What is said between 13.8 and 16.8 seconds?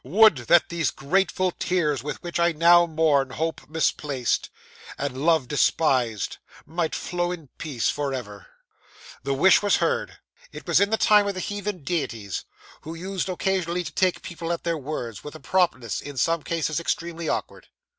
to take people at their words, with a promptness, in some cases,